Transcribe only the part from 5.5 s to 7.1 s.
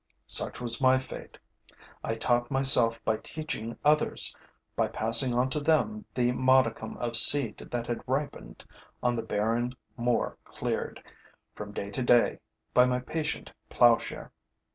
to them the modicum